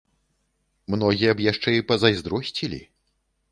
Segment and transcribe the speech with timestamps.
[0.93, 2.83] Многія б яшчэ і пазайздросцілі.